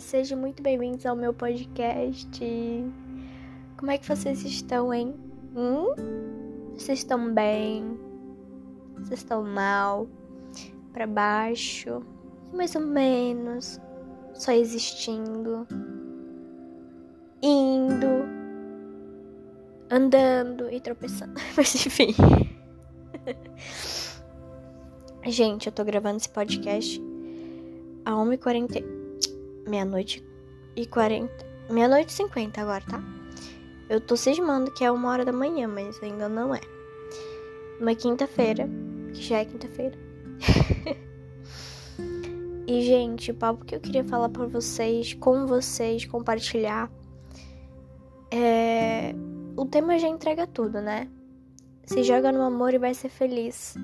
[0.00, 2.28] Sejam muito bem-vindos ao meu podcast.
[3.76, 5.14] Como é que vocês estão, hein?
[5.54, 6.72] Hum?
[6.72, 7.96] Vocês estão bem?
[8.94, 10.08] Vocês estão mal?
[10.92, 12.02] Para baixo?
[12.52, 13.80] Mais ou menos?
[14.32, 15.64] Só existindo?
[17.40, 18.24] Indo?
[19.88, 21.34] Andando e tropeçando?
[21.56, 22.14] Mas enfim.
[25.24, 27.00] Gente, eu tô gravando esse podcast
[28.04, 28.93] a 1h40.
[29.66, 30.24] Meia-noite
[30.76, 31.54] e 40.
[31.70, 33.02] Meia-noite e 50 agora, tá?
[33.88, 36.60] Eu tô cismando que é uma hora da manhã, mas ainda não é.
[37.80, 38.68] Uma quinta-feira,
[39.12, 39.98] que já é quinta-feira.
[42.66, 46.90] e, gente, o papo que eu queria falar pra vocês, com vocês, compartilhar.
[48.30, 49.14] É.
[49.56, 51.08] O tema já entrega tudo, né?
[51.84, 53.74] Se joga no amor e vai ser feliz.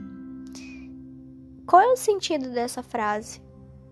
[1.66, 3.40] Qual é o sentido dessa frase?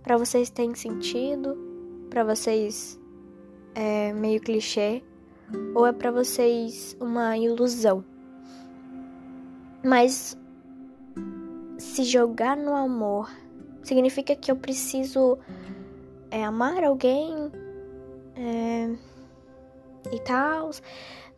[0.02, 1.67] Para vocês tem sentido?
[2.10, 2.98] Para vocês
[3.74, 5.02] é meio clichê?
[5.74, 8.04] Ou é para vocês uma ilusão?
[9.84, 10.36] Mas
[11.78, 13.30] se jogar no amor
[13.82, 15.38] significa que eu preciso
[16.30, 17.50] é, amar alguém
[18.34, 18.90] é,
[20.12, 20.70] e tal.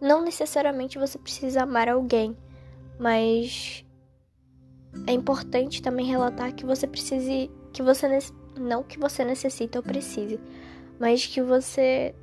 [0.00, 2.36] Não necessariamente você precisa amar alguém,
[2.98, 3.84] mas
[5.06, 8.08] é importante também relatar que você precise, que você
[8.60, 10.38] não que você necessita ou precise,
[10.98, 12.14] mas que você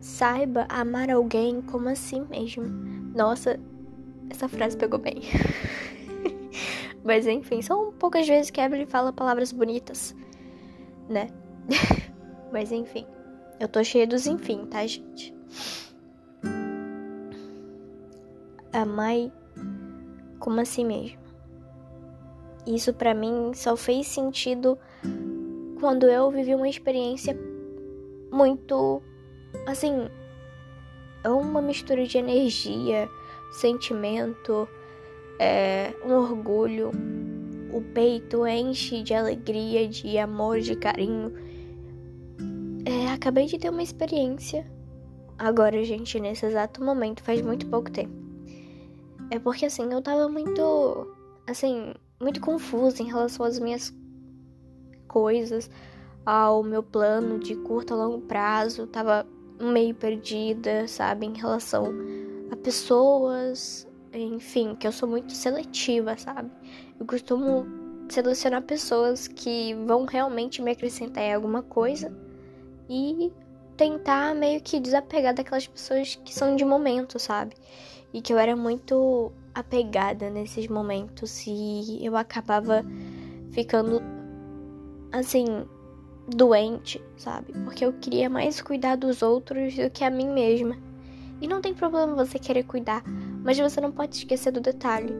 [0.00, 2.64] saiba amar alguém como assim mesmo.
[3.14, 3.58] Nossa,
[4.28, 5.22] essa frase pegou bem.
[7.04, 10.14] mas enfim, são poucas vezes que a Evelyn fala palavras bonitas,
[11.08, 11.28] né?
[12.52, 13.06] mas enfim,
[13.60, 15.34] eu tô cheia dos enfim, tá, gente?
[18.72, 19.32] Amai
[20.38, 21.18] como assim mesmo.
[22.66, 24.76] Isso para mim só fez sentido
[25.78, 27.38] quando eu vivi uma experiência
[28.30, 29.02] muito
[29.66, 30.08] assim,
[31.24, 33.08] é uma mistura de energia,
[33.52, 34.68] sentimento,
[35.38, 36.90] é, um orgulho.
[37.72, 41.32] O peito enche de alegria, de amor, de carinho.
[42.84, 44.66] É, acabei de ter uma experiência.
[45.38, 48.14] Agora, gente, nesse exato momento, faz muito pouco tempo.
[49.30, 51.12] É porque assim, eu tava muito.
[51.46, 53.92] Assim, muito confusa em relação às minhas
[55.06, 55.70] coisas,
[56.24, 59.26] ao meu plano de curto a longo prazo, tava
[59.60, 61.92] meio perdida, sabe, em relação
[62.50, 66.50] a pessoas, enfim, que eu sou muito seletiva, sabe?
[66.98, 67.66] Eu costumo
[68.08, 72.12] selecionar pessoas que vão realmente me acrescentar em alguma coisa
[72.88, 73.32] e
[73.76, 77.54] tentar meio que desapegar daquelas pessoas que são de momento, sabe?
[78.12, 82.84] E que eu era muito apegada nesses momentos e eu acabava
[83.50, 84.02] ficando
[85.12, 85.44] assim
[86.28, 87.52] doente, sabe?
[87.64, 90.76] Porque eu queria mais cuidar dos outros do que a mim mesma.
[91.40, 93.02] E não tem problema você querer cuidar,
[93.44, 95.14] mas você não pode esquecer do detalhe.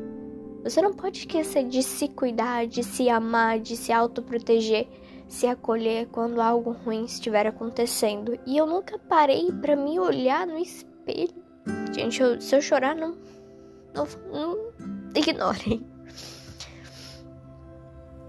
[0.64, 4.88] Você não pode esquecer de se cuidar, de se amar, de se autoproteger,
[5.28, 8.36] se acolher quando algo ruim estiver acontecendo.
[8.46, 11.44] E eu nunca parei para me olhar no espelho.
[11.92, 13.16] Gente, eu, se eu chorar, não
[13.96, 14.72] não, não
[15.14, 15.84] ignorem.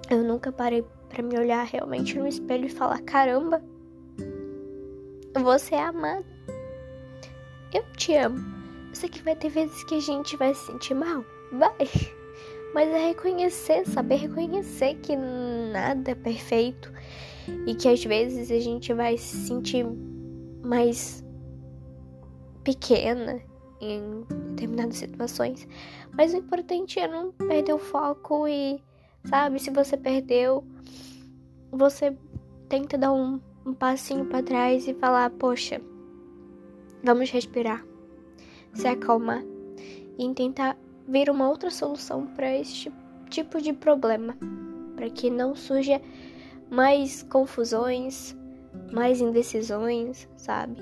[0.10, 3.64] Eu nunca parei para me olhar realmente no espelho e falar: caramba,
[5.42, 6.26] você é amada.
[7.74, 8.40] Eu te amo.
[8.90, 11.24] Eu sei que vai ter vezes que a gente vai se sentir mal.
[11.52, 11.90] Vai.
[12.74, 16.92] Mas é reconhecer, saber reconhecer que nada é perfeito
[17.66, 19.86] e que às vezes a gente vai se sentir
[20.64, 21.24] mais
[22.64, 23.42] pequena
[23.80, 25.68] em determinadas situações.
[26.12, 28.82] Mas o importante é não perder o foco e,
[29.28, 30.64] sabe, se você perdeu,
[31.72, 32.16] você
[32.70, 35.82] tenta dar um, um passinho para trás e falar: Poxa,
[37.04, 37.86] vamos respirar,
[38.74, 39.44] se acalmar
[40.18, 40.78] e tentar
[41.08, 42.92] ver uma outra solução para este
[43.30, 44.38] tipo de problema,
[44.96, 46.02] para que não surja
[46.70, 48.36] mais confusões,
[48.92, 50.78] mais indecisões, sabe?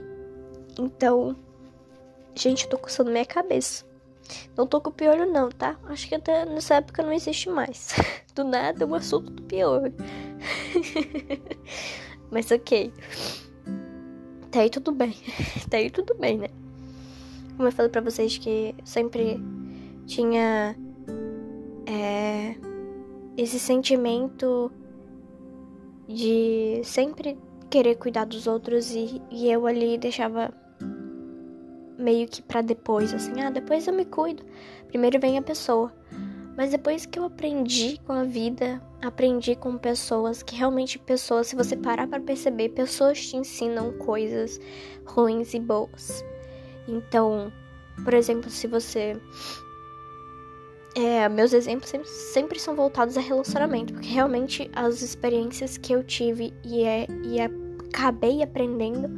[0.80, 1.36] Então,
[2.38, 3.86] Gente, eu tô coçando minha cabeça.
[4.56, 5.77] Não tô com piolho não, tá?
[5.86, 7.94] Acho que até nessa época não existe mais.
[8.33, 9.94] Do nada, o um assunto do piolho.
[12.31, 12.92] Mas ok.
[14.51, 15.16] Tá aí tudo bem.
[15.69, 16.48] Tá aí tudo bem, né?
[17.56, 19.39] Como eu falei pra vocês que sempre
[20.06, 20.75] tinha
[21.86, 22.56] é,
[23.38, 24.72] esse sentimento
[26.07, 27.38] de sempre
[27.69, 30.54] querer cuidar dos outros e, e eu ali deixava
[32.06, 34.44] meio que para depois, assim, ah, depois eu me cuido.
[34.88, 35.92] Primeiro vem a pessoa.
[36.56, 41.56] Mas depois que eu aprendi com a vida, aprendi com pessoas que realmente pessoas, se
[41.56, 44.60] você parar para perceber, pessoas te ensinam coisas
[45.06, 46.24] ruins e boas.
[46.88, 47.52] Então,
[48.04, 49.19] por exemplo, se você
[50.96, 56.01] é, meus exemplos sempre, sempre, são voltados a relacionamento, porque realmente as experiências que eu
[56.04, 59.10] tive e, é, e acabei aprendendo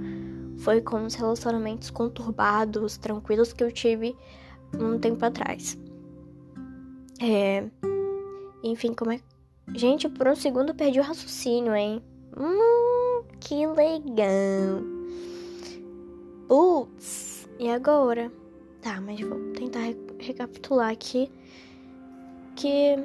[0.57, 4.15] foi com os relacionamentos conturbados, tranquilos que eu tive
[4.79, 5.77] um tempo atrás.
[7.21, 7.65] É,
[8.63, 9.19] enfim, como é.
[9.73, 12.01] Gente, por um segundo eu perdi o raciocínio, hein?
[12.37, 14.81] Hum, que legal.
[16.47, 18.31] Putz, e agora?
[18.81, 19.81] Tá, mas vou tentar
[20.19, 21.29] recapitular aqui.
[22.55, 22.95] Que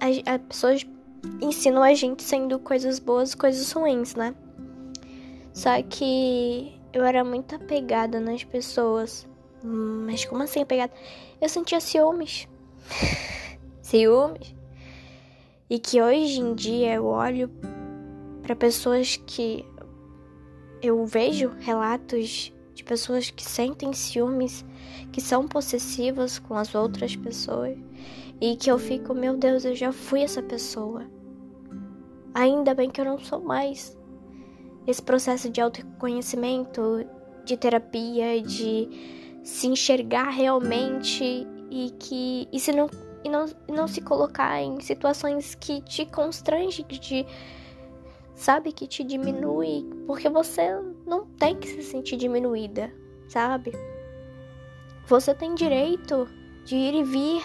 [0.00, 0.86] as, as pessoas
[1.40, 4.34] ensinam a gente sendo coisas boas coisas ruins, né?
[5.52, 9.28] Só que eu era muito apegada nas pessoas.
[9.62, 10.92] Mas como assim apegada?
[11.40, 12.48] Eu sentia ciúmes.
[13.82, 14.54] ciúmes.
[15.68, 17.50] E que hoje em dia eu olho
[18.42, 19.64] para pessoas que
[20.80, 24.64] eu vejo relatos de pessoas que sentem ciúmes,
[25.12, 27.76] que são possessivas com as outras pessoas
[28.40, 31.04] e que eu fico, meu Deus, eu já fui essa pessoa.
[32.32, 33.96] Ainda bem que eu não sou mais.
[34.86, 37.04] Esse processo de autoconhecimento,
[37.44, 38.88] de terapia, de
[39.42, 42.88] se enxergar realmente e que e se não
[43.24, 47.26] e não, e não se colocar em situações que te constrangem, que te
[48.36, 52.92] sabe que te diminui, porque você não tem que se sentir diminuída,
[53.28, 53.72] sabe?
[55.06, 56.28] Você tem direito
[56.64, 57.42] de ir e vir,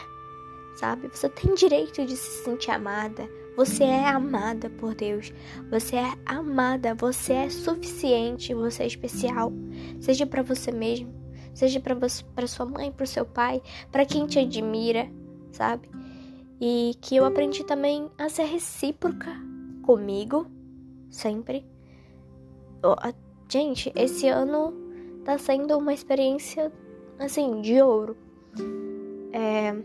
[0.75, 1.07] sabe?
[1.07, 3.27] Você tem direito de se sentir amada.
[3.57, 5.33] Você é amada por Deus.
[5.69, 9.51] Você é amada, você é suficiente, você é especial.
[9.99, 11.13] Seja para você mesmo,
[11.53, 13.61] seja para sua mãe, para seu pai,
[13.91, 15.09] para quem te admira,
[15.51, 15.89] sabe?
[16.59, 19.31] E que eu aprendi também a ser recíproca
[19.83, 20.47] comigo,
[21.09, 21.65] sempre.
[23.49, 24.73] Gente, esse ano
[25.25, 26.71] tá sendo uma experiência
[27.19, 28.15] assim de ouro.
[29.33, 29.75] É...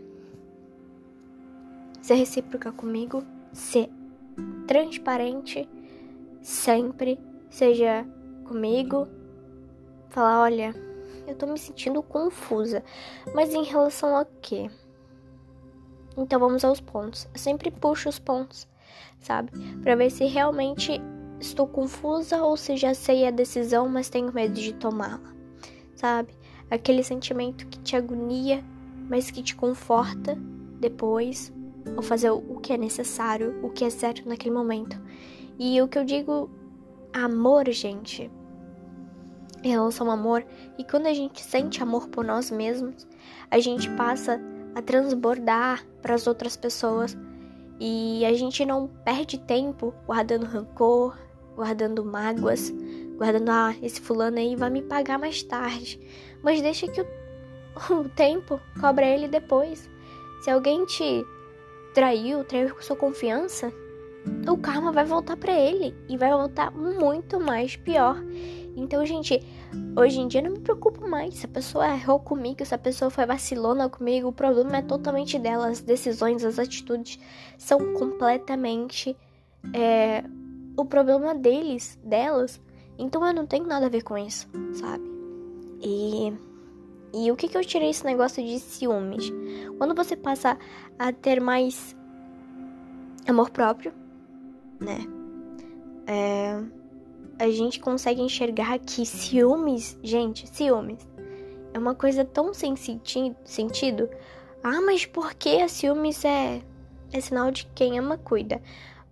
[2.01, 3.23] Ser recíproca comigo,
[3.57, 3.89] ser
[4.67, 5.67] transparente
[6.41, 7.19] sempre,
[7.49, 8.05] seja
[8.45, 9.07] comigo,
[10.09, 10.75] falar, olha,
[11.27, 12.83] eu tô me sentindo confusa,
[13.33, 14.69] mas em relação a quê?
[16.15, 17.27] Então vamos aos pontos.
[17.33, 18.67] Eu sempre puxo os pontos,
[19.19, 19.51] sabe?
[19.81, 21.01] Para ver se realmente
[21.39, 25.33] estou confusa ou se já sei a decisão, mas tenho medo de tomá-la,
[25.95, 26.33] sabe?
[26.69, 28.63] Aquele sentimento que te agonia,
[29.09, 30.37] mas que te conforta
[30.79, 31.51] depois,
[31.95, 34.99] ou fazer o que é necessário, o que é certo naquele momento.
[35.59, 36.49] E o que eu digo,
[37.13, 38.29] amor, gente,
[39.63, 40.45] em relação ao amor,
[40.77, 43.07] e quando a gente sente amor por nós mesmos,
[43.49, 44.39] a gente passa
[44.75, 47.17] a transbordar para as outras pessoas
[47.79, 51.17] e a gente não perde tempo guardando rancor,
[51.55, 52.71] guardando mágoas,
[53.17, 55.99] guardando ah, esse fulano aí vai me pagar mais tarde,
[56.43, 57.07] mas deixa que o,
[58.01, 59.89] o tempo cobra ele depois.
[60.41, 61.25] Se alguém te
[61.97, 63.73] traiu, traiu com sua confiança,
[64.47, 68.23] o karma vai voltar para ele e vai voltar muito mais pior.
[68.75, 69.43] Então, gente,
[69.97, 71.33] hoje em dia não me preocupo mais.
[71.33, 75.39] Se a pessoa errou comigo, se a pessoa foi vacilona comigo, o problema é totalmente
[75.39, 75.69] dela.
[75.69, 77.17] As decisões, as atitudes
[77.57, 79.17] são completamente
[79.73, 80.23] é,
[80.77, 82.61] o problema deles, delas.
[82.99, 85.03] Então eu não tenho nada a ver com isso, sabe?
[85.81, 86.31] E,
[87.17, 89.31] e o que, que eu tirei esse negócio de ciúmes?
[89.77, 90.57] Quando você passa
[90.99, 91.95] a ter mais
[93.27, 93.91] amor próprio,
[94.79, 94.99] né?
[96.05, 96.61] É,
[97.39, 101.07] a gente consegue enxergar que ciúmes, gente, ciúmes,
[101.73, 104.09] é uma coisa tão sem senti sentido.
[104.63, 106.61] Ah, mas por que ciúmes é,
[107.11, 108.61] é sinal de quem ama cuida?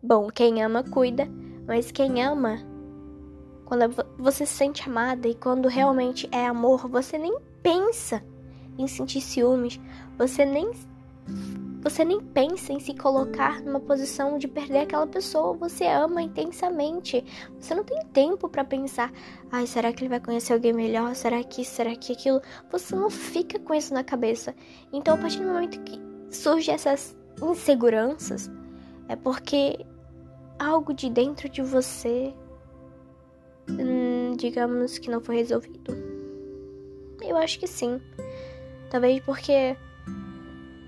[0.02, 1.28] Bom, quem ama cuida,
[1.68, 2.60] mas quem ama,
[3.66, 7.36] quando você se sente amada e quando realmente é amor, você nem
[7.66, 8.24] pensa
[8.78, 9.82] em sentir ciúmes,
[10.20, 10.72] você nem
[11.82, 15.54] você nem pensa em se colocar numa posição de perder aquela pessoa.
[15.54, 17.24] Você ama intensamente.
[17.60, 19.12] Você não tem tempo para pensar:
[19.52, 21.16] ai, será que ele vai conhecer alguém melhor?
[21.16, 21.76] Será que isso?
[21.76, 22.42] Será que aquilo?
[22.72, 24.56] Você não fica com isso na cabeça.
[24.92, 26.00] Então, a partir do momento que
[26.32, 28.52] surgem essas inseguranças,
[29.08, 29.86] é porque
[30.58, 32.34] algo de dentro de você,
[33.70, 36.05] hum, digamos que não foi resolvido.
[37.28, 38.00] Eu acho que sim.
[38.90, 39.76] Talvez porque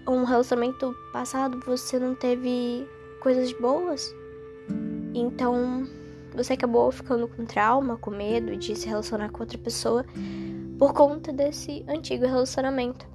[0.08, 2.88] um relacionamento passado você não teve
[3.22, 4.14] coisas boas,
[5.14, 5.86] então
[6.34, 10.06] você acabou ficando com trauma, com medo de se relacionar com outra pessoa
[10.78, 13.06] por conta desse antigo relacionamento.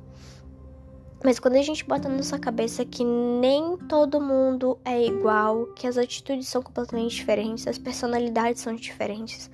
[1.25, 5.87] Mas quando a gente bota na nossa cabeça que nem todo mundo é igual, que
[5.87, 9.49] as atitudes são completamente diferentes, as personalidades são diferentes,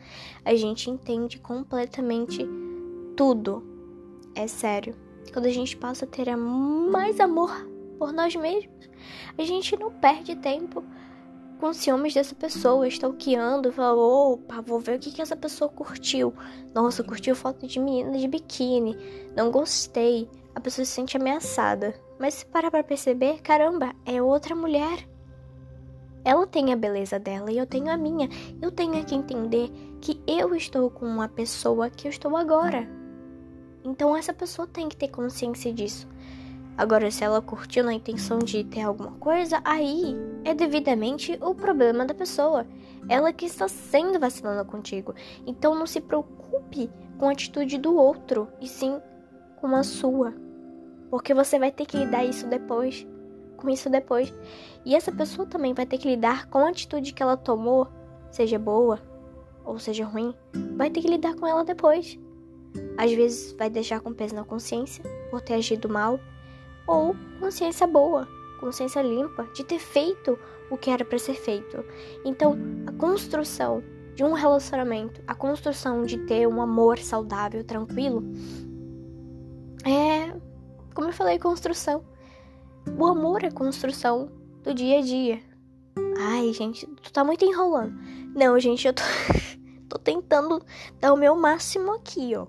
[0.47, 2.43] a gente entende completamente
[3.19, 3.65] tudo.
[4.33, 4.95] É sério.
[5.33, 7.51] Quando a gente passa a ter mais amor
[7.99, 8.89] por nós mesmos,
[9.37, 10.85] a gente não perde tempo
[11.59, 16.33] com ciúmes dessa pessoa, stalkeando, falou, opa, vou ver o que, que essa pessoa curtiu.
[16.73, 18.97] Nossa, curtiu foto de menina de biquíni,
[19.37, 21.95] não gostei a pessoa se sente ameaçada.
[22.19, 25.09] Mas se parar pra perceber, caramba, é outra mulher.
[26.25, 28.29] Ela tem a beleza dela e eu tenho a minha.
[28.61, 29.71] Eu tenho que entender
[30.01, 32.98] que eu estou com uma pessoa que eu estou agora.
[33.85, 36.09] Então essa pessoa tem que ter consciência disso.
[36.77, 42.07] Agora, se ela curtiu na intenção de ter alguma coisa, aí é devidamente o problema
[42.07, 42.65] da pessoa.
[43.09, 45.13] Ela que está sendo vacilando contigo.
[45.45, 49.01] Então não se preocupe com a atitude do outro, e sim
[49.57, 50.33] com a sua.
[51.11, 53.05] Porque você vai ter que lidar isso depois,
[53.57, 54.33] com isso depois.
[54.85, 57.89] E essa pessoa também vai ter que lidar com a atitude que ela tomou,
[58.31, 59.01] seja boa
[59.65, 60.33] ou seja ruim,
[60.77, 62.19] vai ter que lidar com ela depois.
[62.97, 66.21] Às vezes vai deixar com peso na consciência por ter agido mal,
[66.87, 68.27] ou consciência boa,
[68.61, 70.39] consciência limpa de ter feito
[70.71, 71.85] o que era para ser feito.
[72.25, 73.83] Então, a construção
[74.15, 78.25] de um relacionamento, a construção de ter um amor saudável, tranquilo,
[79.87, 80.35] é
[80.99, 82.05] como eu falei, construção.
[82.99, 84.29] O amor é construção
[84.65, 85.41] do dia a dia.
[86.19, 87.95] Ai, gente, tu tá muito enrolando.
[88.35, 89.05] Não, gente, eu tô,
[89.88, 90.62] tô tentando
[91.00, 92.47] dar o meu máximo aqui, ó.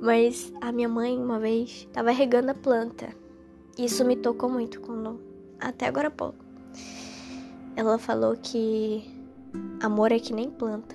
[0.00, 3.08] Mas a minha mãe, uma vez, tava regando a planta.
[3.78, 5.20] Isso me tocou muito quando.
[5.58, 6.44] Até agora pouco.
[7.74, 9.10] Ela falou que
[9.82, 10.94] amor é que nem planta.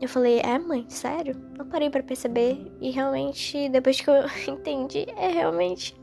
[0.00, 1.36] Eu falei, é mãe, sério?
[1.56, 4.14] Não parei para perceber e realmente, depois que eu
[4.48, 5.94] entendi, é realmente.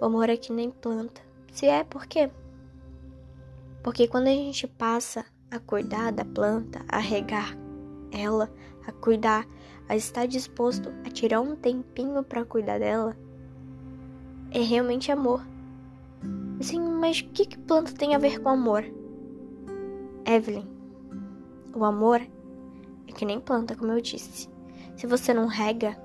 [0.00, 1.20] O amor é que nem planta.
[1.52, 2.30] Se é, por quê?
[3.82, 7.56] Porque quando a gente passa a cuidar da planta, a regar
[8.12, 8.50] ela,
[8.86, 9.46] a cuidar,
[9.88, 13.16] a estar disposto a tirar um tempinho para cuidar dela,
[14.50, 15.44] é realmente amor.
[16.60, 18.84] Assim, mas o que, que planta tem a ver com amor?
[20.24, 20.66] Evelyn,
[21.74, 24.48] o amor é que nem planta, como eu disse.
[24.96, 25.96] Se você não rega,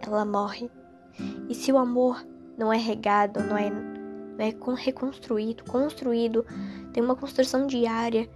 [0.00, 0.70] ela morre.
[1.48, 2.24] E se o amor
[2.56, 6.44] não é regado, não é, não é reconstruído, construído,
[6.92, 8.28] tem uma construção diária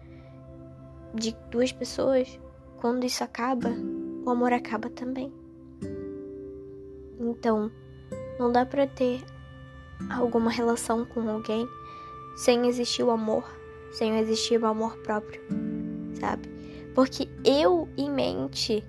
[1.15, 2.39] de duas pessoas,
[2.81, 3.71] quando isso acaba,
[4.25, 5.33] o amor acaba também.
[7.19, 7.71] Então,
[8.39, 9.23] não dá para ter
[10.11, 11.67] alguma relação com alguém
[12.37, 13.45] sem existir o amor,
[13.93, 15.41] sem existir o amor próprio,
[16.19, 16.49] sabe?
[16.95, 18.85] Porque eu em mente,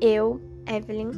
[0.00, 1.10] eu, Evelyn,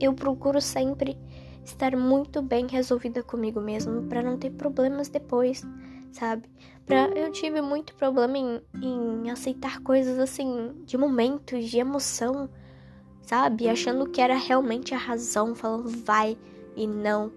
[0.00, 1.16] eu procuro sempre
[1.64, 5.62] estar muito bem resolvida comigo mesmo para não ter problemas depois,
[6.12, 6.48] sabe?
[6.86, 12.48] Pra, eu tive muito problema em, em aceitar coisas assim, de momentos, de emoção,
[13.22, 13.68] sabe?
[13.68, 16.36] Achando que era realmente a razão, falando vai
[16.74, 17.30] e não.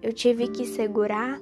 [0.00, 1.40] Eu tive que segurar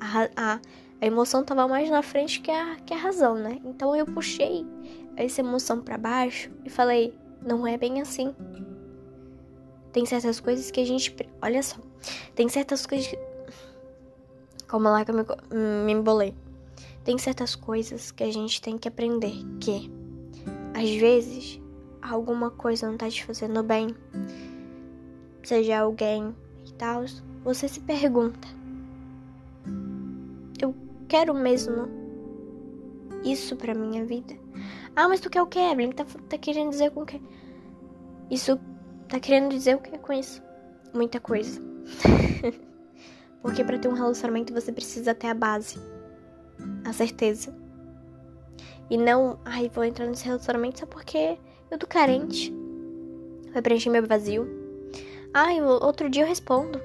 [0.00, 0.60] a, a
[1.04, 3.60] a emoção estava mais na frente que a, que a razão, né?
[3.62, 4.66] Então eu puxei
[5.16, 7.14] essa emoção para baixo e falei:
[7.44, 8.34] não é bem assim.
[9.92, 11.14] Tem certas coisas que a gente.
[11.42, 11.76] Olha só.
[12.34, 13.14] Tem certas coisas.
[14.74, 15.24] Calma lá que eu me,
[15.86, 16.34] me embolei.
[17.04, 19.88] Tem certas coisas que a gente tem que aprender que,
[20.74, 21.60] às vezes,
[22.02, 23.94] alguma coisa não tá te fazendo bem,
[25.44, 26.34] seja alguém
[26.66, 27.04] e tal,
[27.44, 28.48] você se pergunta:
[31.06, 31.88] quero mesmo
[33.24, 34.34] isso pra minha vida.
[34.96, 35.92] Ah, mas tu quer o que, Evelyn?
[35.92, 37.20] Tá, tá querendo dizer com o quê?
[38.28, 38.58] Isso
[39.08, 40.42] tá querendo dizer o que com isso?
[40.92, 41.62] Muita coisa.
[43.44, 45.78] porque para ter um relacionamento você precisa ter a base,
[46.82, 47.54] a certeza.
[48.88, 51.36] E não, ai, vou entrar nesse relacionamento só porque
[51.70, 52.50] eu tô carente.
[53.52, 54.48] Vai preencher meu vazio.
[55.34, 56.80] Ai, outro dia eu respondo.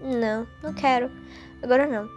[0.00, 1.10] Não, não quero.
[1.60, 2.08] Agora não.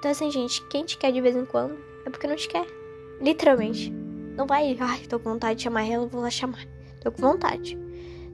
[0.00, 2.66] Então, assim, gente, quem te quer de vez em quando é porque não te quer.
[3.20, 3.88] Literalmente.
[4.36, 6.66] Não vai, ai, tô com vontade de chamar ela, vou lá chamar.
[7.00, 7.78] Tô com vontade.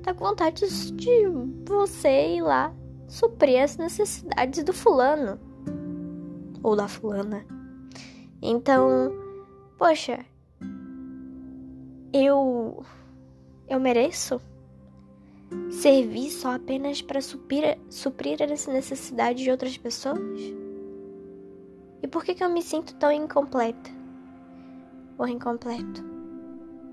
[0.03, 1.27] Tá com vontade de
[1.67, 2.75] você ir lá
[3.13, 5.39] suprir as necessidades do fulano.
[6.63, 7.45] Ou da fulana.
[8.41, 9.13] Então,
[9.77, 10.25] poxa,
[12.13, 12.83] eu.
[13.69, 14.41] Eu mereço
[15.71, 20.19] servir só apenas para suprir, suprir as necessidades de outras pessoas?
[22.03, 23.91] E por que, que eu me sinto tão incompleta?
[25.19, 26.03] Ou incompleto?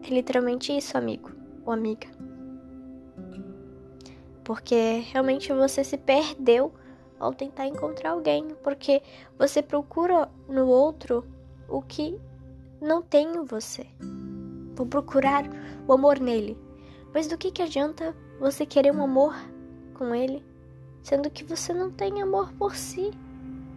[0.04, 1.32] É literalmente isso, amigo
[1.66, 2.08] ou amiga.
[4.50, 6.74] Porque realmente você se perdeu
[7.20, 9.00] ao tentar encontrar alguém, porque
[9.38, 11.24] você procura no outro
[11.68, 12.20] o que
[12.82, 13.86] não tem em você.
[14.74, 15.44] Vou procurar
[15.88, 16.58] o amor nele.
[17.14, 19.36] Mas do que, que adianta você querer um amor
[19.94, 20.44] com ele,
[21.04, 23.12] sendo que você não tem amor por si?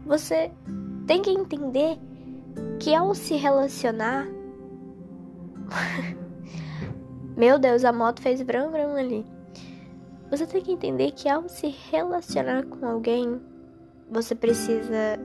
[0.06, 0.50] Você
[1.06, 1.98] tem que entender
[2.80, 4.26] que ao se relacionar.
[7.36, 9.41] Meu Deus, a moto fez brum brum ali.
[10.32, 13.38] Você tem que entender que ao se relacionar com alguém,
[14.10, 15.20] você precisa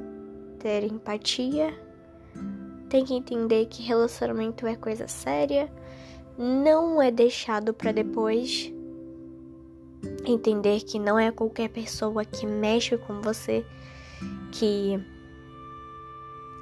[0.59, 1.73] ter empatia,
[2.89, 5.71] tem que entender que relacionamento é coisa séria,
[6.37, 8.69] não é deixado para depois.
[10.25, 13.65] Entender que não é qualquer pessoa que mexe com você
[14.51, 14.99] que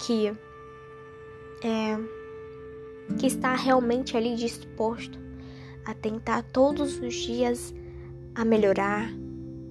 [0.05, 0.27] que
[1.63, 1.97] é
[3.17, 5.17] que está realmente ali disposto
[5.83, 7.73] a tentar todos os dias
[8.35, 9.09] a melhorar.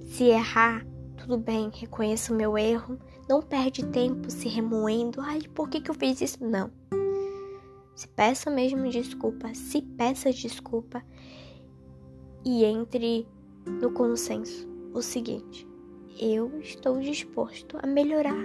[0.07, 0.85] Se errar,
[1.17, 2.99] tudo bem, reconheço o meu erro.
[3.29, 5.21] Não perde tempo se remoendo.
[5.21, 6.45] Ai, por que, que eu fiz isso?
[6.45, 6.71] Não.
[7.95, 11.03] Se peça mesmo desculpa, se peça desculpa
[12.45, 13.27] e entre
[13.81, 15.67] no consenso o seguinte:
[16.19, 18.45] eu estou disposto a melhorar.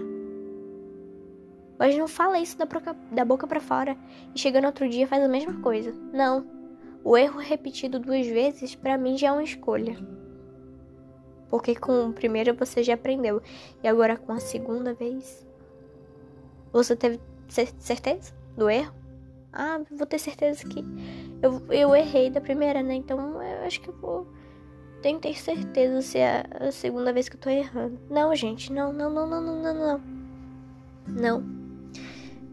[1.78, 3.98] Mas não fala isso da boca, da boca para fora
[4.36, 5.94] e chegando outro dia faz a mesma coisa.
[6.14, 6.59] Não.
[7.04, 9.98] O erro repetido duas vezes para mim já é uma escolha.
[11.50, 13.42] Porque com o primeiro você já aprendeu
[13.84, 15.48] e agora com a segunda vez
[16.72, 17.20] você teve
[17.80, 18.94] certeza do erro?
[19.52, 20.84] Ah, vou ter certeza que
[21.42, 22.96] eu, eu errei da primeira, né?
[22.96, 24.28] Então eu acho que eu vou.
[25.02, 28.00] Tenho que ter certeza se é a segunda vez que eu tô errando.
[28.10, 30.02] Não, gente, não, não, não, não, não, não, não.
[31.08, 31.44] Não.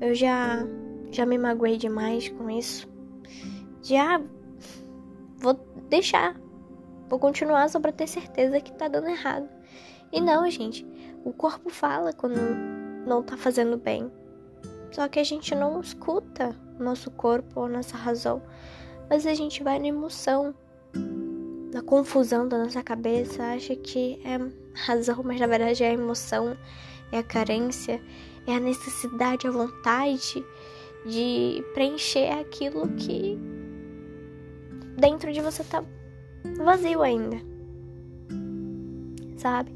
[0.00, 0.66] Eu já.
[1.10, 2.88] Já me magoei demais com isso.
[3.82, 4.20] Já
[5.38, 5.54] vou
[5.88, 6.38] deixar.
[7.08, 9.48] Vou continuar só pra ter certeza que tá dando errado.
[10.12, 10.86] E não, gente.
[11.24, 12.36] O corpo fala quando
[13.06, 14.10] não tá fazendo bem.
[14.90, 18.42] Só que a gente não escuta o nosso corpo ou nossa razão.
[19.08, 20.54] Mas a gente vai na emoção,
[21.72, 24.38] na confusão da nossa cabeça, acha que é
[24.74, 26.56] razão, mas na verdade é a emoção,
[27.12, 28.00] é a carência,
[28.46, 30.44] é a necessidade, a vontade
[31.04, 33.38] de preencher aquilo que
[34.96, 35.84] dentro de você tá
[36.56, 37.36] vazio ainda.
[39.36, 39.72] Sabe?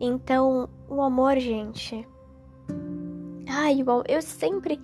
[0.00, 2.06] Então, o amor, gente.
[3.48, 4.80] Ai, bom, eu sempre.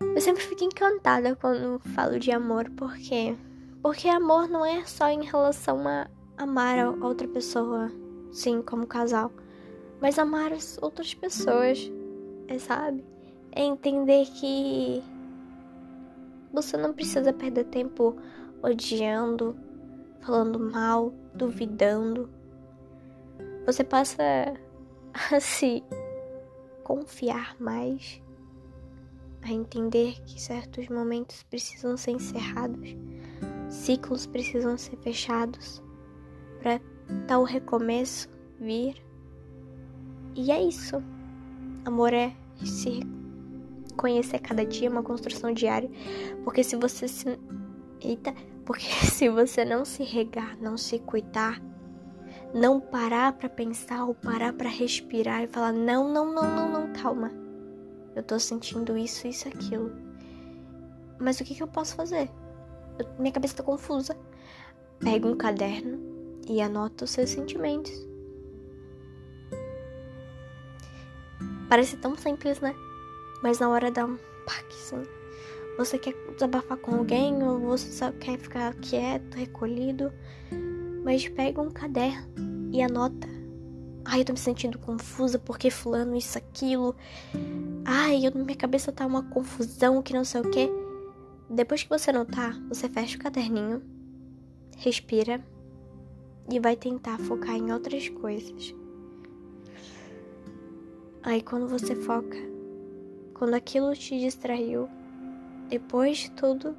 [0.00, 3.36] Eu sempre fico encantada quando falo de amor, porque.
[3.82, 7.90] Porque amor não é só em relação a amar a outra pessoa,
[8.30, 9.32] sim, como casal,
[10.00, 11.90] mas amar as outras pessoas,
[12.48, 13.02] é, sabe?
[13.52, 15.02] É entender que
[16.52, 18.16] você não precisa perder tempo
[18.62, 19.56] odiando,
[20.20, 22.28] falando mal, duvidando.
[23.66, 24.22] Você passa
[25.30, 25.82] a se
[26.84, 28.22] confiar mais,
[29.42, 32.96] a entender que certos momentos precisam ser encerrados,
[33.68, 35.82] ciclos precisam ser fechados
[36.60, 36.80] para
[37.26, 39.02] tal recomeço vir.
[40.34, 41.02] E é isso.
[41.84, 43.00] Amor é se
[43.96, 45.90] conhecer cada dia, uma construção diária,
[46.44, 47.38] porque se você se
[48.02, 48.34] Eita,
[48.70, 51.60] porque se você não se regar, não se cuidar,
[52.54, 56.92] não parar para pensar ou parar para respirar e falar: não, não, não, não, não,
[56.92, 57.32] calma.
[58.14, 59.90] Eu tô sentindo isso, isso, aquilo.
[61.18, 62.30] Mas o que, que eu posso fazer?
[62.96, 64.16] Eu, minha cabeça tá confusa.
[65.00, 65.98] Pega um caderno
[66.48, 68.06] e anota os seus sentimentos.
[71.68, 72.72] Parece tão simples, né?
[73.42, 75.19] Mas na hora dá um paque, assim.
[75.78, 80.12] Você quer desabafar com alguém ou você só quer ficar quieto, recolhido,
[81.04, 83.28] mas pega um caderno e anota.
[84.04, 86.94] Ai, eu tô me sentindo confusa porque fulano isso, aquilo.
[87.84, 90.70] Ai, eu, minha cabeça tá uma confusão que não sei o que.
[91.48, 93.82] Depois que você anotar, você fecha o caderninho,
[94.76, 95.44] respira
[96.50, 98.74] e vai tentar focar em outras coisas.
[101.22, 102.36] Aí quando você foca,
[103.34, 104.88] quando aquilo te distraiu,
[105.70, 106.76] depois de tudo,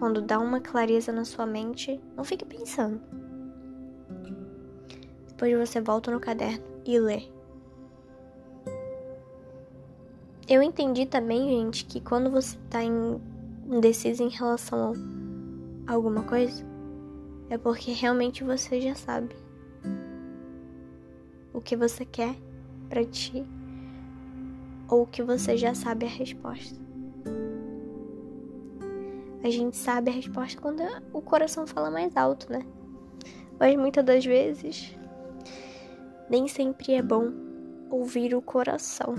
[0.00, 3.00] quando dá uma clareza na sua mente, não fique pensando.
[5.28, 7.22] Depois você volta no caderno e lê.
[10.48, 14.94] Eu entendi também, gente, que quando você tá indeciso em relação
[15.86, 16.64] a alguma coisa,
[17.48, 19.36] é porque realmente você já sabe
[21.52, 22.34] o que você quer
[22.88, 23.46] para ti
[24.88, 26.81] ou que você já sabe a resposta.
[29.44, 32.64] A gente sabe a resposta quando o coração fala mais alto, né?
[33.58, 34.96] Mas muitas das vezes,
[36.30, 37.32] nem sempre é bom
[37.90, 39.14] ouvir o coração.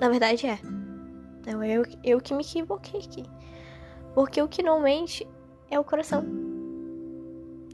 [0.00, 0.58] Na verdade é.
[1.46, 3.24] Não, eu, eu que me equivoquei aqui.
[4.14, 5.26] Porque o que não mente
[5.70, 6.24] é o coração.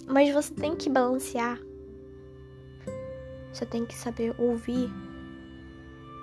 [0.07, 1.61] Mas você tem que balancear.
[3.53, 4.91] Você tem que saber ouvir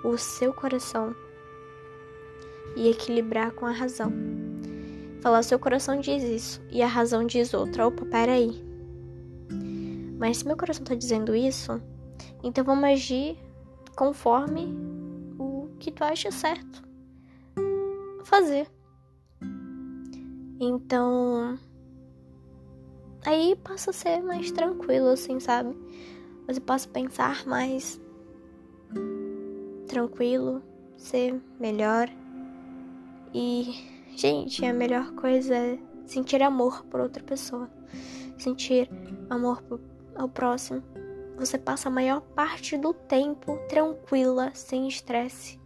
[0.04, 1.14] o seu coração
[2.76, 4.12] e equilibrar com a razão.
[5.20, 7.86] Falar, seu coração diz isso e a razão diz outra.
[7.86, 8.64] Opa, peraí.
[10.18, 11.80] Mas se meu coração tá dizendo isso,
[12.42, 13.36] então vamos agir
[13.96, 14.74] conforme
[15.38, 16.82] o que tu acha certo
[18.24, 18.66] fazer.
[20.60, 21.58] Então,
[23.24, 25.76] aí passa a ser mais tranquilo, assim, sabe?
[26.46, 28.00] Você passa a pensar mais
[29.88, 30.62] tranquilo,
[30.96, 32.08] ser melhor.
[33.32, 37.70] E, gente, a melhor coisa é sentir amor por outra pessoa,
[38.36, 38.90] sentir
[39.28, 39.62] amor
[40.16, 40.82] ao próximo.
[41.36, 45.58] Você passa a maior parte do tempo tranquila, sem estresse.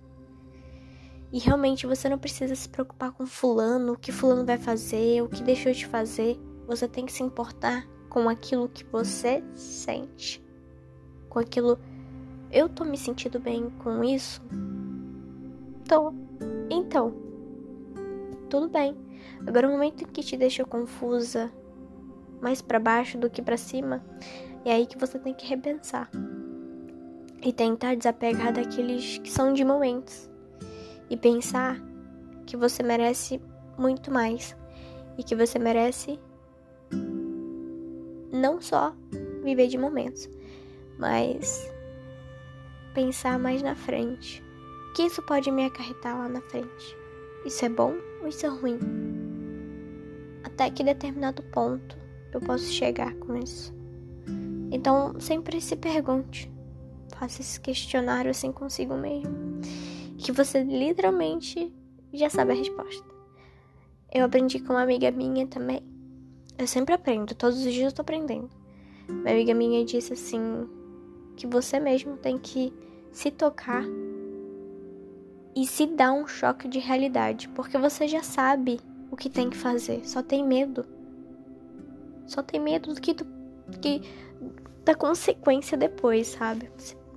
[1.33, 5.29] E realmente você não precisa se preocupar com fulano, o que fulano vai fazer, o
[5.29, 6.38] que deixou de fazer.
[6.68, 10.40] Você tem que se importar com aquilo que você sente.
[11.29, 11.77] Com aquilo.
[12.53, 14.40] Eu tô me sentindo bem com isso?
[15.88, 16.14] Tô.
[16.70, 17.12] Então.
[18.54, 18.96] Tudo bem.
[19.44, 21.52] Agora o momento que te deixa confusa,
[22.40, 24.00] mais para baixo do que para cima,
[24.64, 26.08] é aí que você tem que repensar.
[27.42, 30.30] E tentar desapegar daqueles que são de momentos
[31.10, 31.82] e pensar
[32.46, 33.42] que você merece
[33.76, 34.56] muito mais
[35.18, 36.20] e que você merece
[38.30, 38.94] não só
[39.42, 40.30] viver de momentos,
[40.96, 41.68] mas
[42.94, 44.40] pensar mais na frente.
[44.90, 47.03] O que isso pode me acarretar lá na frente?
[47.44, 48.78] Isso é bom ou isso é ruim?
[50.44, 51.96] Até que determinado ponto
[52.33, 53.74] eu posso chegar com isso.
[54.70, 56.50] Então, sempre se pergunte,
[57.16, 59.61] faça esse questionário assim consigo mesmo
[60.24, 61.70] que você literalmente
[62.12, 63.04] já sabe a resposta.
[64.12, 65.83] Eu aprendi com uma amiga minha também.
[66.57, 68.48] Eu sempre aprendo, todos os dias eu tô aprendendo.
[69.09, 70.66] Uma amiga minha disse assim
[71.37, 72.72] que você mesmo tem que
[73.12, 73.85] se tocar
[75.54, 79.56] e se dar um choque de realidade, porque você já sabe o que tem que
[79.56, 80.84] fazer, só tem medo.
[82.26, 83.26] Só tem medo do que, tu,
[83.80, 84.02] que
[84.84, 86.70] da consequência depois, sabe?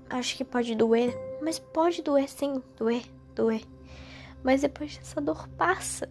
[0.09, 3.63] Acha que pode doer, mas pode doer sim, doer, doer.
[4.43, 6.09] Mas depois essa dor passa.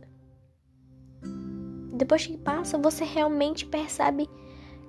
[1.92, 4.28] Depois que passa, você realmente percebe: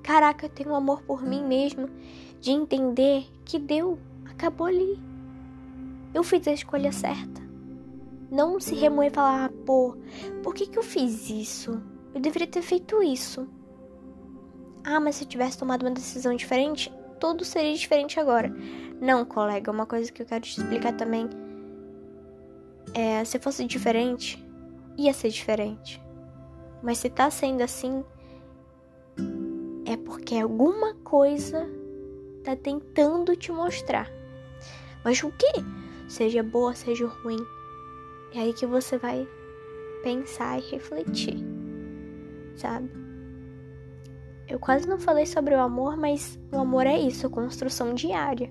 [0.01, 1.89] caraca, eu tenho amor por mim mesmo.
[2.39, 4.99] De entender que deu, acabou ali.
[6.13, 7.41] Eu fiz a escolha certa.
[8.29, 9.97] Não se remoer e falar, ah, pô,
[10.43, 11.81] por que, que eu fiz isso?
[12.13, 13.47] Eu deveria ter feito isso.
[14.83, 18.53] Ah, mas se eu tivesse tomado uma decisão diferente, tudo seria diferente agora.
[18.99, 21.29] Não, colega, uma coisa que eu quero te explicar também
[22.93, 24.43] é, se fosse diferente,
[24.97, 26.01] ia ser diferente.
[26.81, 28.03] Mas se tá sendo assim,
[29.85, 31.67] é porque alguma coisa
[32.43, 34.09] tá tentando te mostrar.
[35.03, 35.63] Mas o que?
[36.07, 37.39] Seja boa, seja ruim.
[38.33, 39.27] É aí que você vai
[40.03, 41.37] pensar e refletir,
[42.55, 42.89] sabe?
[44.47, 48.49] Eu quase não falei sobre o amor, mas o amor é isso, construção diária.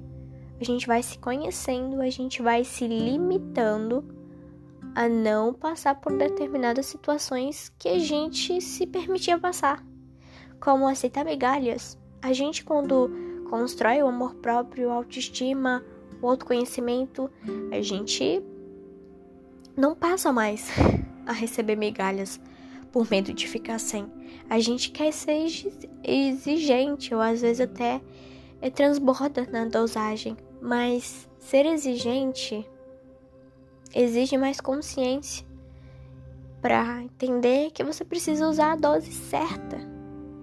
[0.60, 4.04] A gente vai se conhecendo, a gente vai se limitando
[4.94, 9.84] a não passar por determinadas situações que a gente se permitia passar,
[10.60, 11.98] como aceitar migalhas.
[12.22, 13.10] A gente, quando
[13.48, 15.84] constrói o amor próprio, autoestima,
[16.20, 17.30] o autoconhecimento,
[17.70, 18.42] a gente
[19.76, 20.68] não passa mais
[21.26, 22.40] a receber migalhas
[22.92, 24.10] por medo de ficar sem.
[24.48, 25.46] A gente quer ser
[26.02, 28.00] exigente, ou às vezes até
[28.60, 32.66] é, transborda na dosagem, mas ser exigente
[33.94, 35.46] exige mais consciência
[36.60, 39.78] para entender que você precisa usar a dose certa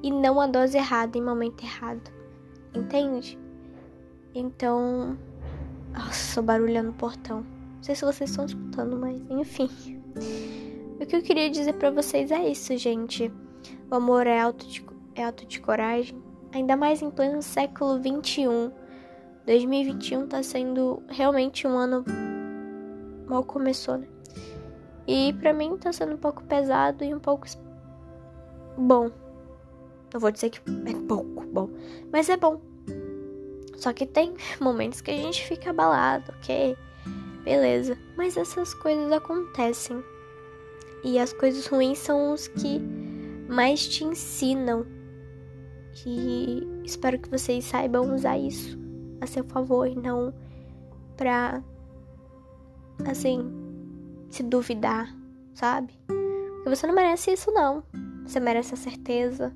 [0.01, 2.11] e não a dose errada em momento errado.
[2.73, 3.37] Entende?
[4.33, 5.17] Então,
[5.93, 7.41] nossa, barulhando no portão.
[7.41, 9.69] Não sei se vocês estão escutando, mas enfim.
[10.99, 13.31] O que eu queria dizer para vocês é isso, gente.
[13.91, 16.21] O amor é alto de, é alto de coragem,
[16.53, 18.71] ainda mais em pleno século 21.
[19.45, 22.05] 2021 tá sendo realmente um ano
[23.27, 24.07] mal começou, né?
[25.05, 27.45] E para mim tá sendo um pouco pesado e um pouco
[28.77, 29.11] bom.
[30.13, 31.69] Não vou dizer que é pouco bom,
[32.11, 32.61] mas é bom.
[33.83, 36.77] Só que tem momentos que a gente fica abalado, ok?
[37.43, 37.97] Beleza.
[38.15, 40.01] Mas essas coisas acontecem.
[41.03, 42.79] E as coisas ruins são os que
[43.49, 44.85] mais te ensinam
[46.05, 48.79] E espero que vocês saibam usar isso
[49.19, 50.33] a seu favor e não
[51.17, 51.61] pra,
[53.05, 53.51] assim,
[54.29, 55.13] se duvidar,
[55.53, 55.93] sabe?
[56.07, 57.83] Porque você não merece isso, não.
[58.25, 59.53] Você merece a certeza.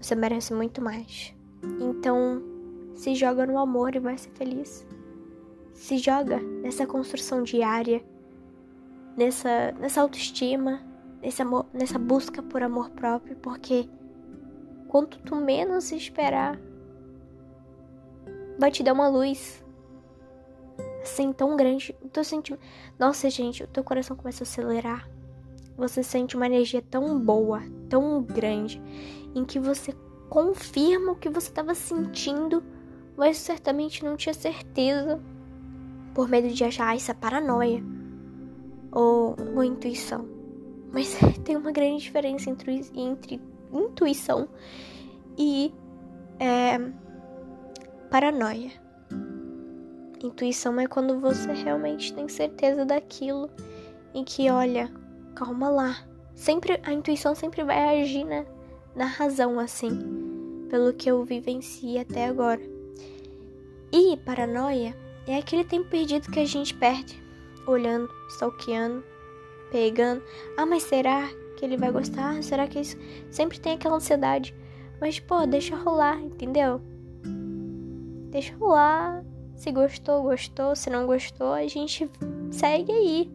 [0.00, 1.34] Você merece muito mais.
[1.80, 2.51] Então,
[2.94, 4.86] se joga no amor e vai ser feliz.
[5.72, 8.04] Se joga nessa construção diária,
[9.16, 10.80] nessa, nessa autoestima,
[11.20, 13.88] nesse amor, nessa busca por amor próprio, porque
[14.88, 16.58] quanto tu menos esperar,
[18.58, 19.64] vai te dar uma luz
[21.02, 21.96] assim tão grande.
[22.02, 22.62] O teu sentimento.
[22.98, 25.08] Nossa, gente, o teu coração começa a acelerar.
[25.76, 28.80] Você sente uma energia tão boa, tão grande,
[29.34, 29.94] em que você
[30.28, 32.62] confirma o que você estava sentindo,
[33.16, 35.20] mas certamente não tinha certeza,
[36.14, 37.82] por medo de achar é paranoia
[38.90, 40.26] ou, ou intuição.
[40.92, 43.40] Mas tem uma grande diferença entre, entre
[43.72, 44.48] intuição
[45.38, 45.72] e
[46.38, 46.78] é,
[48.10, 48.70] paranoia.
[50.22, 53.50] Intuição é quando você realmente tem certeza daquilo
[54.14, 54.92] e que, olha,
[55.34, 55.96] calma lá.
[56.34, 58.44] Sempre a intuição sempre vai agir na,
[58.94, 59.98] na razão assim,
[60.68, 62.71] pelo que eu vivenci até agora.
[63.92, 67.22] E paranoia é aquele tempo perdido que a gente perde,
[67.66, 69.04] olhando, stalkeando,
[69.70, 70.22] pegando.
[70.56, 72.42] Ah, mas será que ele vai gostar?
[72.42, 72.96] Será que isso
[73.30, 74.54] sempre tem aquela ansiedade?
[75.00, 76.80] Mas pô, deixa rolar, entendeu?
[78.30, 79.22] Deixa rolar
[79.62, 80.74] se gostou, gostou.
[80.74, 82.10] Se não gostou, a gente
[82.50, 83.32] segue aí.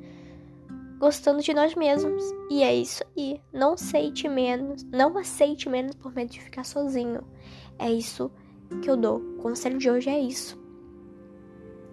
[0.99, 2.21] Gostando de nós mesmos.
[2.49, 3.41] E é isso aí.
[3.53, 4.83] Não aceite menos.
[4.83, 7.21] Não aceite menos por medo de ficar sozinho.
[7.79, 8.29] É isso
[8.81, 9.17] que eu dou.
[9.17, 10.57] O conselho de hoje é isso.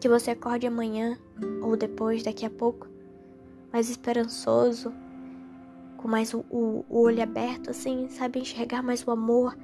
[0.01, 1.19] Que você acorde amanhã
[1.63, 2.89] ou depois, daqui a pouco,
[3.73, 4.93] mais esperançoso,
[5.97, 8.41] com mais o, o, o olho aberto, assim, sabe?
[8.41, 9.57] Enxergar mais o amor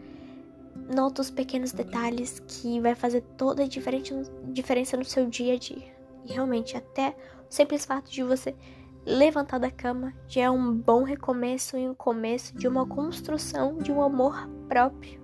[0.95, 5.95] nota os pequenos detalhes que vai fazer toda a diferença no seu dia a dia.
[6.25, 7.17] E realmente, até
[7.49, 8.55] o simples fato de você
[9.07, 13.91] levantar da cama já é um bom recomeço e um começo de uma construção de
[13.91, 15.20] um amor próprio.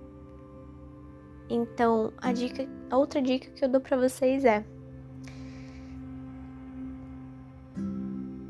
[1.49, 4.65] Então, a dica, a outra dica que eu dou para vocês é: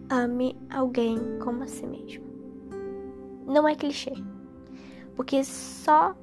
[0.10, 2.26] ame alguém como a si mesmo.
[3.46, 4.14] Não é clichê,
[5.16, 6.16] porque só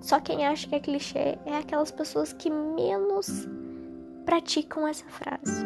[0.00, 3.48] só quem acha que é clichê é aquelas pessoas que menos
[4.24, 5.64] praticam essa frase.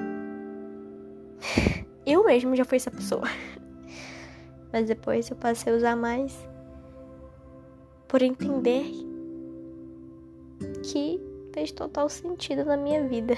[2.06, 3.24] Eu mesmo já fui essa pessoa.
[4.72, 6.48] Mas depois eu passei a usar mais
[8.06, 9.09] por entender
[10.82, 11.20] que
[11.52, 13.34] fez total sentido na minha vida.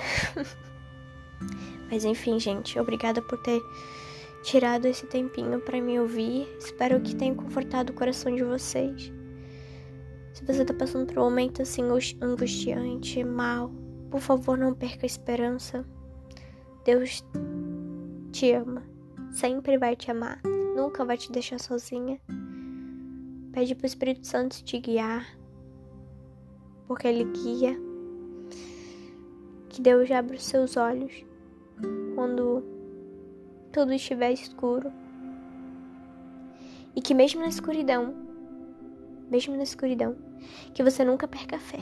[1.90, 3.60] Mas enfim, gente, obrigada por ter
[4.42, 6.48] tirado esse tempinho para me ouvir.
[6.58, 9.12] Espero que tenha confortado o coração de vocês.
[10.32, 11.82] Se você tá passando por um momento assim
[12.20, 13.70] angustiante, mal,
[14.10, 15.84] por favor, não perca a esperança.
[16.84, 17.24] Deus
[18.32, 18.82] te ama,
[19.30, 20.40] sempre vai te amar,
[20.74, 22.18] nunca vai te deixar sozinha.
[23.52, 25.26] Pede pro Espírito Santo te guiar,
[26.92, 27.74] porque ele guia.
[29.70, 31.24] Que Deus abra os seus olhos
[32.14, 32.62] quando
[33.72, 34.92] tudo estiver escuro.
[36.94, 38.14] E que mesmo na escuridão,
[39.30, 40.14] mesmo na escuridão,
[40.74, 41.80] que você nunca perca a fé.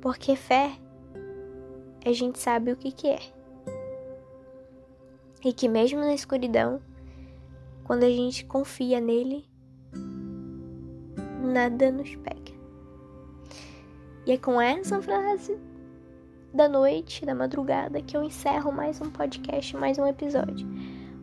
[0.00, 0.72] Porque fé,
[2.02, 3.20] a gente sabe o que, que é.
[5.44, 6.80] E que mesmo na escuridão,
[7.84, 9.46] quando a gente confia nele,
[11.42, 12.43] nada nos pega.
[14.26, 15.58] E é com essa frase
[16.52, 20.66] da noite, da madrugada, que eu encerro mais um podcast, mais um episódio.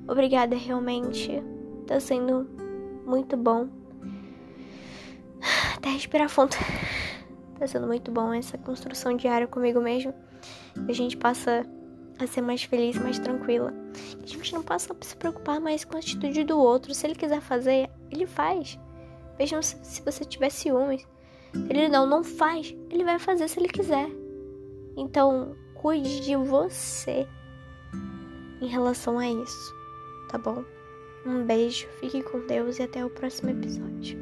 [0.07, 1.41] Obrigada, realmente.
[1.87, 2.47] Tá sendo
[3.05, 3.67] muito bom
[5.75, 6.55] até respirar fundo.
[7.57, 10.13] Tá sendo muito bom essa construção diária comigo mesmo.
[10.87, 11.65] A gente passa
[12.19, 13.73] a ser mais feliz, mais tranquila.
[14.21, 16.93] A gente não passa a se preocupar mais com a atitude do outro.
[16.93, 18.77] Se ele quiser fazer, ele faz.
[19.39, 21.07] Mesmo se você tiver ciúmes.
[21.69, 22.75] Ele não, não faz.
[22.89, 24.09] Ele vai fazer se ele quiser.
[24.95, 27.27] Então, cuide de você
[28.61, 29.75] em relação a isso,
[30.29, 30.63] tá bom?
[31.25, 34.20] Um beijo, fique com Deus e até o próximo episódio.